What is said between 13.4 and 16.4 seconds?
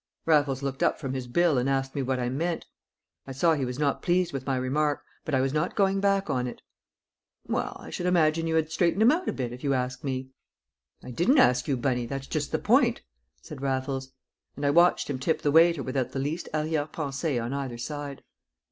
said Raffles. And I watched him tip the waiter without the